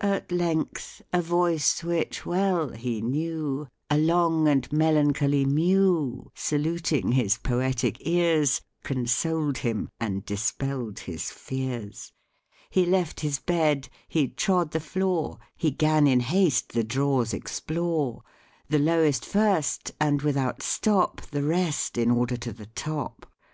At 0.00 0.32
length 0.32 1.02
a 1.12 1.20
voice 1.20 1.84
which 1.84 2.24
well 2.24 2.70
he 2.70 3.02
knew, 3.02 3.68
A 3.90 3.98
long 3.98 4.48
and 4.48 4.66
melancholy 4.72 5.44
mew, 5.44 6.30
Saluting 6.34 7.12
his 7.12 7.36
poetic 7.36 7.98
ears, 8.08 8.62
Consoled 8.82 9.58
him 9.58 9.90
and 10.00 10.24
dispell'd 10.24 11.00
his 11.00 11.30
fears: 11.30 12.12
He 12.70 12.86
left 12.86 13.20
his 13.20 13.38
bed, 13.40 13.90
he 14.08 14.28
trod 14.28 14.70
the 14.70 14.80
floor, 14.80 15.36
He 15.54 15.70
'gan 15.70 16.06
in 16.06 16.20
haste 16.20 16.72
the 16.72 16.82
drawers 16.82 17.34
explore, 17.34 18.22
The 18.70 18.78
lowest 18.78 19.22
first, 19.26 19.92
and 20.00 20.22
without 20.22 20.62
stop 20.62 21.20
The 21.20 21.42
rest 21.42 21.98
in 21.98 22.10
order 22.10 22.38
to 22.38 22.54
the 22.54 22.70
top. 22.74 23.30